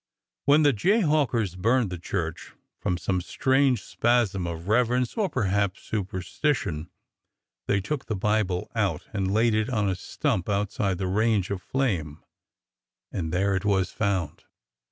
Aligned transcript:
When 0.45 0.63
the 0.63 0.73
jayhawkers 0.73 1.55
burned 1.55 1.91
the 1.91 1.99
church, 1.99 2.53
from 2.79 2.97
some 2.97 3.21
strange 3.21 3.83
spasm 3.83 4.47
of 4.47 4.61
revei 4.61 4.97
ence 4.97 5.15
or 5.15 5.29
perhaps 5.29 5.83
superstition, 5.83 6.89
they 7.67 7.81
took 7.81 8.07
the 8.07 8.15
Bible 8.15 8.71
out 8.73 9.07
and 9.13 9.31
laid 9.31 9.53
it 9.53 9.69
on 9.69 9.87
a 9.87 9.93
stump 9.93 10.49
outside 10.49 10.97
the 10.97 11.05
range 11.05 11.51
of 11.51 11.61
flame, 11.61 12.23
and 13.11 13.31
there 13.31 13.55
it 13.55 13.63
was 13.63 13.91
found. 13.91 14.45